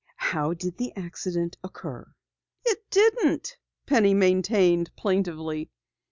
[0.31, 2.11] "How did the accident occur?"
[2.65, 5.69] "It didn't," Penny maintained plaintively.